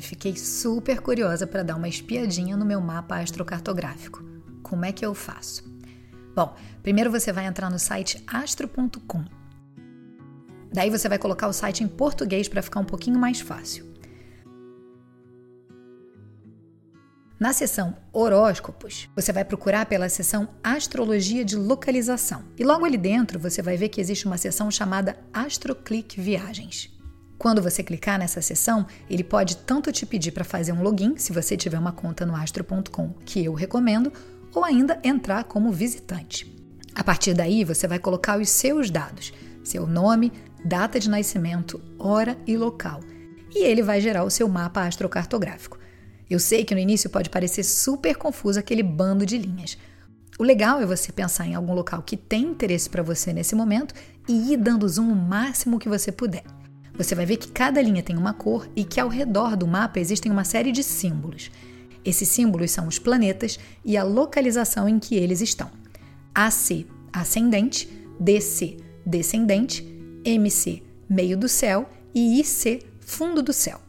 Fiquei 0.00 0.36
super 0.36 1.00
curiosa 1.00 1.46
para 1.46 1.62
dar 1.62 1.76
uma 1.76 1.88
espiadinha 1.88 2.56
no 2.56 2.64
meu 2.64 2.80
mapa 2.80 3.18
astrocartográfico. 3.18 4.24
Como 4.62 4.84
é 4.84 4.92
que 4.92 5.04
eu 5.04 5.14
faço? 5.14 5.64
Bom, 6.34 6.54
primeiro 6.82 7.10
você 7.10 7.32
vai 7.32 7.46
entrar 7.46 7.68
no 7.68 7.78
site 7.78 8.22
astro.com. 8.26 9.24
Daí 10.72 10.90
você 10.90 11.08
vai 11.08 11.18
colocar 11.18 11.48
o 11.48 11.52
site 11.52 11.82
em 11.82 11.88
português 11.88 12.48
para 12.48 12.62
ficar 12.62 12.80
um 12.80 12.84
pouquinho 12.84 13.18
mais 13.18 13.40
fácil. 13.40 13.88
Na 17.40 17.52
seção 17.52 17.96
Horóscopos, 18.12 19.08
você 19.14 19.32
vai 19.32 19.44
procurar 19.44 19.86
pela 19.86 20.08
seção 20.08 20.48
Astrologia 20.62 21.44
de 21.44 21.54
Localização. 21.54 22.44
E 22.58 22.64
logo 22.64 22.84
ali 22.84 22.98
dentro 22.98 23.38
você 23.38 23.62
vai 23.62 23.76
ver 23.76 23.90
que 23.90 24.00
existe 24.00 24.26
uma 24.26 24.36
seção 24.36 24.70
chamada 24.70 25.16
AstroClick 25.32 26.20
Viagens. 26.20 26.97
Quando 27.38 27.62
você 27.62 27.84
clicar 27.84 28.18
nessa 28.18 28.42
seção, 28.42 28.84
ele 29.08 29.22
pode 29.22 29.58
tanto 29.58 29.92
te 29.92 30.04
pedir 30.04 30.32
para 30.32 30.44
fazer 30.44 30.72
um 30.72 30.82
login, 30.82 31.16
se 31.16 31.32
você 31.32 31.56
tiver 31.56 31.78
uma 31.78 31.92
conta 31.92 32.26
no 32.26 32.34
astro.com, 32.34 33.14
que 33.24 33.44
eu 33.44 33.54
recomendo, 33.54 34.12
ou 34.52 34.64
ainda 34.64 34.98
entrar 35.04 35.44
como 35.44 35.70
visitante. 35.70 36.52
A 36.96 37.04
partir 37.04 37.34
daí, 37.34 37.62
você 37.62 37.86
vai 37.86 38.00
colocar 38.00 38.40
os 38.40 38.50
seus 38.50 38.90
dados, 38.90 39.32
seu 39.62 39.86
nome, 39.86 40.32
data 40.64 40.98
de 40.98 41.08
nascimento, 41.08 41.80
hora 41.96 42.36
e 42.44 42.56
local. 42.56 43.00
E 43.54 43.64
ele 43.64 43.82
vai 43.82 44.00
gerar 44.00 44.24
o 44.24 44.30
seu 44.30 44.48
mapa 44.48 44.82
astrocartográfico. 44.82 45.78
Eu 46.28 46.40
sei 46.40 46.64
que 46.64 46.74
no 46.74 46.80
início 46.80 47.08
pode 47.08 47.30
parecer 47.30 47.62
super 47.62 48.16
confuso 48.16 48.58
aquele 48.58 48.82
bando 48.82 49.24
de 49.24 49.38
linhas. 49.38 49.78
O 50.40 50.42
legal 50.42 50.80
é 50.80 50.86
você 50.86 51.12
pensar 51.12 51.46
em 51.46 51.54
algum 51.54 51.72
local 51.72 52.02
que 52.02 52.16
tem 52.16 52.42
interesse 52.42 52.90
para 52.90 53.02
você 53.02 53.32
nesse 53.32 53.54
momento 53.54 53.94
e 54.28 54.52
ir 54.52 54.56
dando 54.56 54.88
zoom 54.88 55.10
o 55.12 55.16
máximo 55.16 55.78
que 55.78 55.88
você 55.88 56.10
puder. 56.10 56.57
Você 56.98 57.14
vai 57.14 57.24
ver 57.24 57.36
que 57.36 57.52
cada 57.52 57.80
linha 57.80 58.02
tem 58.02 58.16
uma 58.16 58.34
cor 58.34 58.68
e 58.74 58.82
que 58.82 58.98
ao 58.98 59.08
redor 59.08 59.56
do 59.56 59.68
mapa 59.68 60.00
existem 60.00 60.32
uma 60.32 60.42
série 60.42 60.72
de 60.72 60.82
símbolos. 60.82 61.48
Esses 62.04 62.28
símbolos 62.28 62.72
são 62.72 62.88
os 62.88 62.98
planetas 62.98 63.56
e 63.84 63.96
a 63.96 64.02
localização 64.02 64.88
em 64.88 64.98
que 64.98 65.14
eles 65.14 65.40
estão. 65.40 65.70
AC, 66.34 66.86
ascendente, 67.12 67.88
DC, 68.18 68.78
descendente, 69.06 69.86
MC, 70.24 70.82
meio 71.08 71.36
do 71.36 71.48
céu 71.48 71.88
e 72.12 72.40
IC, 72.40 72.84
fundo 72.98 73.42
do 73.42 73.52
céu. 73.52 73.80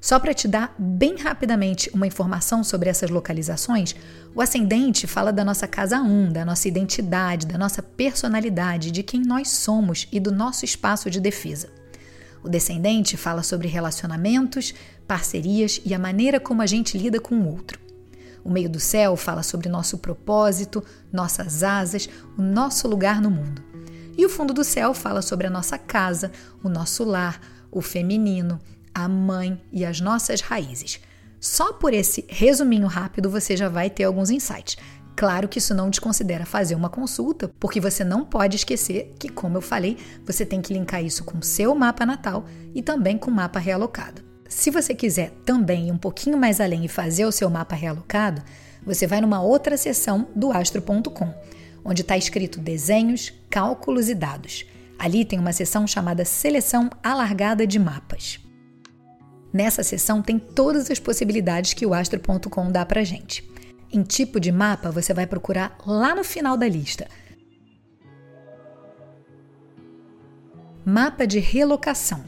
Só 0.00 0.18
para 0.18 0.34
te 0.34 0.48
dar 0.48 0.74
bem 0.76 1.16
rapidamente 1.16 1.88
uma 1.94 2.06
informação 2.06 2.64
sobre 2.64 2.88
essas 2.88 3.10
localizações, 3.10 3.94
o 4.34 4.40
ascendente 4.40 5.06
fala 5.06 5.32
da 5.32 5.44
nossa 5.44 5.68
casa 5.68 6.00
1, 6.00 6.32
da 6.32 6.44
nossa 6.44 6.66
identidade, 6.66 7.46
da 7.46 7.56
nossa 7.56 7.80
personalidade, 7.80 8.90
de 8.90 9.04
quem 9.04 9.22
nós 9.22 9.50
somos 9.50 10.08
e 10.10 10.18
do 10.18 10.32
nosso 10.32 10.64
espaço 10.64 11.08
de 11.08 11.20
defesa. 11.20 11.75
O 12.46 12.48
descendente 12.48 13.16
fala 13.16 13.42
sobre 13.42 13.66
relacionamentos, 13.66 14.72
parcerias 15.04 15.80
e 15.84 15.92
a 15.92 15.98
maneira 15.98 16.38
como 16.38 16.62
a 16.62 16.66
gente 16.66 16.96
lida 16.96 17.18
com 17.18 17.34
o 17.34 17.48
outro. 17.48 17.76
O 18.44 18.48
meio 18.52 18.70
do 18.70 18.78
céu 18.78 19.16
fala 19.16 19.42
sobre 19.42 19.68
nosso 19.68 19.98
propósito, 19.98 20.80
nossas 21.12 21.64
asas, 21.64 22.08
o 22.38 22.42
nosso 22.42 22.86
lugar 22.86 23.20
no 23.20 23.32
mundo. 23.32 23.64
E 24.16 24.24
o 24.24 24.28
fundo 24.28 24.54
do 24.54 24.62
céu 24.62 24.94
fala 24.94 25.22
sobre 25.22 25.48
a 25.48 25.50
nossa 25.50 25.76
casa, 25.76 26.30
o 26.62 26.68
nosso 26.68 27.02
lar, 27.02 27.40
o 27.68 27.82
feminino, 27.82 28.60
a 28.94 29.08
mãe 29.08 29.60
e 29.72 29.84
as 29.84 30.00
nossas 30.00 30.40
raízes. 30.40 31.00
Só 31.40 31.72
por 31.72 31.92
esse 31.92 32.24
resuminho 32.28 32.86
rápido 32.86 33.28
você 33.28 33.56
já 33.56 33.68
vai 33.68 33.90
ter 33.90 34.04
alguns 34.04 34.30
insights. 34.30 34.76
Claro 35.16 35.48
que 35.48 35.58
isso 35.58 35.74
não 35.74 35.88
desconsidera 35.88 36.44
fazer 36.44 36.74
uma 36.74 36.90
consulta, 36.90 37.50
porque 37.58 37.80
você 37.80 38.04
não 38.04 38.22
pode 38.22 38.56
esquecer 38.56 39.14
que, 39.18 39.30
como 39.30 39.56
eu 39.56 39.62
falei, 39.62 39.96
você 40.26 40.44
tem 40.44 40.60
que 40.60 40.74
linkar 40.74 41.02
isso 41.02 41.24
com 41.24 41.40
seu 41.40 41.74
mapa 41.74 42.04
natal 42.04 42.44
e 42.74 42.82
também 42.82 43.16
com 43.16 43.30
o 43.30 43.34
mapa 43.34 43.58
realocado. 43.58 44.22
Se 44.46 44.70
você 44.70 44.94
quiser 44.94 45.30
também 45.46 45.88
ir 45.88 45.92
um 45.92 45.96
pouquinho 45.96 46.36
mais 46.36 46.60
além 46.60 46.84
e 46.84 46.88
fazer 46.88 47.24
o 47.24 47.32
seu 47.32 47.48
mapa 47.48 47.74
realocado, 47.74 48.42
você 48.84 49.06
vai 49.06 49.22
numa 49.22 49.40
outra 49.40 49.78
seção 49.78 50.28
do 50.36 50.52
astro.com, 50.52 51.34
onde 51.82 52.02
está 52.02 52.16
escrito 52.18 52.60
desenhos, 52.60 53.32
cálculos 53.48 54.10
e 54.10 54.14
dados. 54.14 54.66
Ali 54.98 55.24
tem 55.24 55.38
uma 55.38 55.52
seção 55.52 55.86
chamada 55.86 56.26
Seleção 56.26 56.90
Alargada 57.02 57.66
de 57.66 57.78
Mapas. 57.78 58.38
Nessa 59.50 59.82
seção 59.82 60.20
tem 60.20 60.38
todas 60.38 60.90
as 60.90 60.98
possibilidades 60.98 61.72
que 61.72 61.86
o 61.86 61.94
astro.com 61.94 62.70
dá 62.70 62.84
pra 62.84 63.02
gente. 63.02 63.55
Em 63.92 64.02
tipo 64.02 64.40
de 64.40 64.50
mapa, 64.50 64.90
você 64.90 65.14
vai 65.14 65.26
procurar 65.26 65.78
lá 65.86 66.14
no 66.14 66.24
final 66.24 66.56
da 66.56 66.68
lista. 66.68 67.06
Mapa 70.84 71.26
de 71.26 71.38
relocação. 71.38 72.24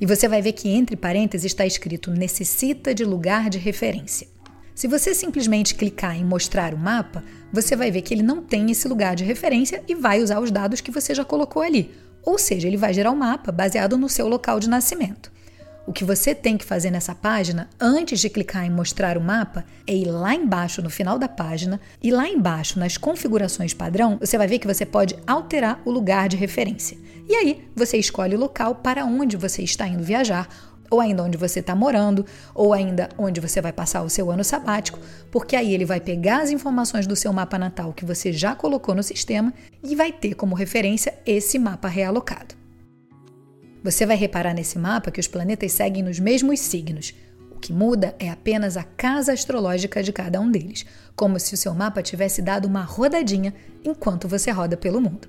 E 0.00 0.06
você 0.06 0.26
vai 0.26 0.40
ver 0.40 0.52
que 0.52 0.68
entre 0.68 0.96
parênteses 0.96 1.44
está 1.44 1.66
escrito 1.66 2.10
necessita 2.10 2.94
de 2.94 3.04
lugar 3.04 3.50
de 3.50 3.58
referência. 3.58 4.28
Se 4.74 4.88
você 4.88 5.14
simplesmente 5.14 5.74
clicar 5.74 6.16
em 6.16 6.24
mostrar 6.24 6.72
o 6.72 6.78
mapa, 6.78 7.22
você 7.52 7.76
vai 7.76 7.90
ver 7.90 8.00
que 8.00 8.14
ele 8.14 8.22
não 8.22 8.42
tem 8.42 8.70
esse 8.70 8.88
lugar 8.88 9.14
de 9.14 9.24
referência 9.24 9.82
e 9.86 9.94
vai 9.94 10.22
usar 10.22 10.40
os 10.40 10.50
dados 10.50 10.80
que 10.80 10.90
você 10.90 11.14
já 11.14 11.24
colocou 11.24 11.60
ali. 11.60 11.94
Ou 12.22 12.38
seja, 12.38 12.66
ele 12.66 12.76
vai 12.76 12.94
gerar 12.94 13.10
um 13.10 13.16
mapa 13.16 13.52
baseado 13.52 13.98
no 13.98 14.08
seu 14.08 14.26
local 14.26 14.58
de 14.58 14.70
nascimento. 14.70 15.30
O 15.86 15.92
que 15.92 16.04
você 16.04 16.34
tem 16.34 16.58
que 16.58 16.64
fazer 16.64 16.90
nessa 16.90 17.14
página, 17.14 17.68
antes 17.80 18.20
de 18.20 18.28
clicar 18.28 18.64
em 18.64 18.70
mostrar 18.70 19.16
o 19.16 19.20
mapa, 19.20 19.64
é 19.86 19.94
ir 19.94 20.04
lá 20.04 20.34
embaixo 20.34 20.82
no 20.82 20.90
final 20.90 21.18
da 21.18 21.28
página 21.28 21.80
e 22.02 22.10
lá 22.10 22.28
embaixo 22.28 22.78
nas 22.78 22.96
configurações 22.96 23.72
padrão, 23.72 24.18
você 24.20 24.36
vai 24.36 24.46
ver 24.46 24.58
que 24.58 24.66
você 24.66 24.84
pode 24.84 25.16
alterar 25.26 25.80
o 25.84 25.90
lugar 25.90 26.28
de 26.28 26.36
referência. 26.36 26.98
E 27.28 27.34
aí 27.34 27.64
você 27.74 27.96
escolhe 27.96 28.36
o 28.36 28.38
local 28.38 28.76
para 28.76 29.04
onde 29.04 29.36
você 29.36 29.62
está 29.62 29.86
indo 29.86 30.02
viajar 30.02 30.48
ou 30.90 31.00
ainda 31.00 31.22
onde 31.22 31.38
você 31.38 31.60
está 31.60 31.74
morando, 31.74 32.26
ou 32.52 32.72
ainda 32.72 33.08
onde 33.16 33.40
você 33.40 33.60
vai 33.60 33.72
passar 33.72 34.02
o 34.02 34.10
seu 34.10 34.28
ano 34.30 34.42
sabático, 34.42 34.98
porque 35.30 35.54
aí 35.54 35.72
ele 35.72 35.84
vai 35.84 36.00
pegar 36.00 36.42
as 36.42 36.50
informações 36.50 37.06
do 37.06 37.14
seu 37.14 37.32
mapa 37.32 37.56
natal 37.56 37.92
que 37.92 38.04
você 38.04 38.32
já 38.32 38.56
colocou 38.56 38.92
no 38.94 39.02
sistema 39.02 39.54
e 39.84 39.94
vai 39.94 40.10
ter 40.10 40.34
como 40.34 40.54
referência 40.54 41.14
esse 41.24 41.58
mapa 41.60 41.86
realocado. 41.86 42.59
Você 43.82 44.04
vai 44.04 44.16
reparar 44.16 44.52
nesse 44.52 44.78
mapa 44.78 45.10
que 45.10 45.20
os 45.20 45.26
planetas 45.26 45.72
seguem 45.72 46.02
nos 46.02 46.18
mesmos 46.20 46.60
signos. 46.60 47.14
O 47.50 47.58
que 47.58 47.72
muda 47.72 48.14
é 48.18 48.28
apenas 48.28 48.76
a 48.76 48.82
casa 48.82 49.32
astrológica 49.32 50.02
de 50.02 50.12
cada 50.12 50.38
um 50.38 50.50
deles, 50.50 50.84
como 51.16 51.40
se 51.40 51.54
o 51.54 51.56
seu 51.56 51.74
mapa 51.74 52.02
tivesse 52.02 52.42
dado 52.42 52.66
uma 52.66 52.82
rodadinha 52.82 53.54
enquanto 53.82 54.28
você 54.28 54.50
roda 54.50 54.76
pelo 54.76 55.00
mundo. 55.00 55.28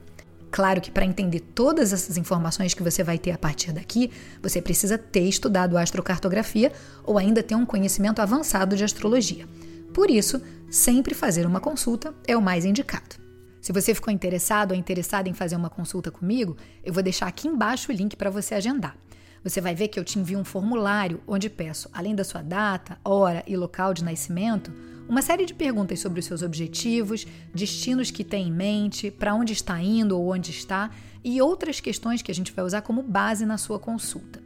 Claro 0.52 0.82
que 0.82 0.92
para 0.92 1.06
entender 1.06 1.40
todas 1.40 1.94
essas 1.94 2.18
informações 2.18 2.74
que 2.74 2.84
você 2.84 3.04
vai 3.04 3.18
ter 3.18 3.32
a 3.32 3.38
partir 3.38 3.72
daqui, 3.72 4.12
você 4.44 4.62
precisa 4.62 4.98
ter 4.98 5.22
estudado 5.22 5.78
astrocartografia 5.78 6.74
ou 7.06 7.18
ainda 7.18 7.42
ter 7.42 7.56
um 7.56 7.66
conhecimento 7.66 8.22
avançado 8.22 8.76
de 8.76 8.84
astrologia. 8.84 9.48
Por 9.94 10.12
isso, 10.12 10.42
sempre 10.70 11.16
fazer 11.16 11.46
uma 11.46 11.62
consulta 11.62 12.14
é 12.28 12.36
o 12.36 12.42
mais 12.42 12.66
indicado. 12.66 13.21
Se 13.62 13.72
você 13.72 13.94
ficou 13.94 14.12
interessado 14.12 14.72
ou 14.72 14.78
interessada 14.78 15.30
em 15.30 15.34
fazer 15.34 15.56
uma 15.56 15.70
consulta 15.70 16.10
comigo, 16.10 16.58
eu 16.84 16.92
vou 16.92 17.04
deixar 17.04 17.28
aqui 17.28 17.48
embaixo 17.48 17.92
o 17.92 17.96
link 17.96 18.16
para 18.16 18.32
você 18.32 18.56
agendar. 18.56 18.98
Você 19.44 19.62
vai 19.62 19.76
ver 19.76 19.88
que 19.88 20.00
eu 20.00 20.04
te 20.04 20.18
envio 20.18 20.40
um 20.40 20.44
formulário 20.44 21.22
onde 21.28 21.48
peço, 21.48 21.88
além 21.94 22.16
da 22.16 22.24
sua 22.24 22.42
data, 22.42 22.98
hora 23.06 23.44
e 23.46 23.56
local 23.56 23.94
de 23.94 24.04
nascimento, 24.04 24.74
uma 25.08 25.22
série 25.22 25.46
de 25.46 25.54
perguntas 25.54 26.00
sobre 26.00 26.20
os 26.20 26.26
seus 26.26 26.42
objetivos, 26.42 27.28
destinos 27.54 28.10
que 28.10 28.24
tem 28.24 28.48
em 28.48 28.52
mente, 28.52 29.12
para 29.12 29.36
onde 29.36 29.54
está 29.54 29.80
indo 29.80 30.18
ou 30.18 30.34
onde 30.34 30.50
está 30.50 30.90
e 31.24 31.40
outras 31.40 31.80
questões 31.80 32.22
que 32.24 32.32
a 32.32 32.36
gente 32.36 32.52
vai 32.52 32.66
usar 32.66 32.82
como 32.82 33.04
base 33.04 33.46
na 33.46 33.60
sua 33.60 33.78
consulta. 33.78 34.42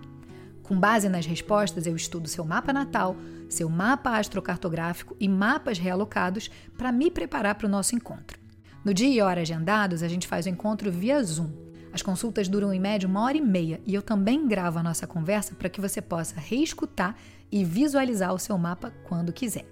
Com 0.64 0.78
base 0.78 1.08
nas 1.08 1.26
respostas, 1.26 1.86
eu 1.88 1.96
estudo 1.96 2.28
seu 2.28 2.44
mapa 2.44 2.74
natal, 2.74 3.16
seu 3.48 3.70
mapa 3.70 4.18
astrocartográfico 4.18 5.16
e 5.20 5.30
mapas 5.30 5.78
realocados 5.78 6.50
para 6.78 6.92
me 6.92 7.10
preparar 7.10 7.56
para 7.56 7.68
o 7.68 7.70
nosso 7.70 7.96
encontro. 7.96 8.45
No 8.86 8.94
dia 8.94 9.10
e 9.10 9.20
hora 9.20 9.42
agendados, 9.42 10.04
a 10.04 10.08
gente 10.08 10.28
faz 10.28 10.46
o 10.46 10.50
encontro 10.50 10.92
via 10.92 11.22
Zoom. 11.24 11.50
As 11.92 12.04
consultas 12.04 12.48
duram 12.48 12.72
em 12.72 12.80
média 12.80 13.10
uma 13.10 13.24
hora 13.24 13.36
e 13.36 13.42
meia 13.42 13.82
e 13.84 13.96
eu 13.96 14.02
também 14.04 14.48
gravo 14.48 14.78
a 14.78 14.84
nossa 14.84 15.08
conversa 15.08 15.56
para 15.56 15.70
que 15.70 15.82
você 15.82 16.04
possa 16.04 16.40
reescutar 16.40 17.16
e 17.52 17.64
visualizar 17.66 18.32
o 18.32 18.38
seu 18.38 18.56
mapa 18.60 18.94
quando 19.06 19.34
quiser. 19.34 19.66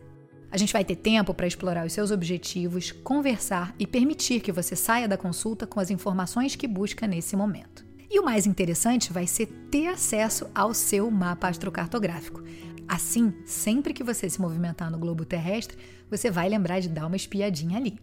A 0.49 0.57
gente 0.57 0.73
vai 0.73 0.83
ter 0.83 0.95
tempo 0.95 1.31
para 1.31 1.45
explorar 1.45 1.85
os 1.85 1.93
seus 1.93 2.09
objetivos, 2.09 2.91
conversar 2.91 3.75
e 3.77 3.85
permitir 3.85 4.39
que 4.39 4.51
você 4.51 4.75
saia 4.75 5.07
da 5.07 5.15
consulta 5.15 5.67
com 5.67 5.79
as 5.79 5.91
informações 5.91 6.55
que 6.55 6.67
busca 6.67 7.05
nesse 7.05 7.35
momento. 7.35 7.85
E 8.09 8.19
o 8.19 8.25
mais 8.25 8.47
interessante 8.47 9.13
vai 9.13 9.27
ser 9.27 9.45
ter 9.69 9.89
acesso 9.89 10.49
ao 10.55 10.73
seu 10.73 11.11
mapa 11.11 11.49
astrocartográfico. 11.49 12.41
Assim, 12.87 13.31
sempre 13.45 13.93
que 13.93 14.03
você 14.03 14.27
se 14.27 14.41
movimentar 14.41 14.89
no 14.89 14.97
globo 14.97 15.23
terrestre, 15.23 15.77
você 16.09 16.31
vai 16.31 16.49
lembrar 16.49 16.79
de 16.79 16.89
dar 16.89 17.05
uma 17.05 17.15
espiadinha 17.15 17.77
ali. 17.77 17.99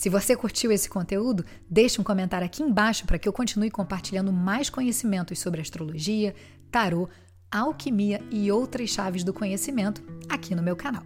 Se 0.00 0.08
você 0.08 0.34
curtiu 0.34 0.72
esse 0.72 0.88
conteúdo, 0.88 1.44
deixe 1.68 2.00
um 2.00 2.04
comentário 2.04 2.46
aqui 2.46 2.62
embaixo 2.62 3.04
para 3.04 3.18
que 3.18 3.28
eu 3.28 3.34
continue 3.34 3.70
compartilhando 3.70 4.32
mais 4.32 4.70
conhecimentos 4.70 5.38
sobre 5.38 5.60
astrologia, 5.60 6.34
tarô, 6.70 7.06
alquimia 7.50 8.24
e 8.30 8.50
outras 8.50 8.88
chaves 8.88 9.22
do 9.22 9.34
conhecimento 9.34 10.02
aqui 10.26 10.54
no 10.54 10.62
meu 10.62 10.74
canal. 10.74 11.02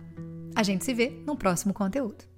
A 0.54 0.62
gente 0.62 0.84
se 0.84 0.94
vê 0.94 1.10
no 1.26 1.36
próximo 1.36 1.74
conteúdo. 1.74 2.33